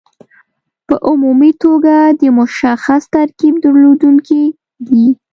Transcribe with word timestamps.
په 0.87 0.95
عمومي 1.09 1.51
توګه 1.63 1.95
د 2.19 2.21
مشخص 2.37 3.03
ترکیب 3.15 3.53
درلودونکي 3.63 4.43
دي. 4.87 5.05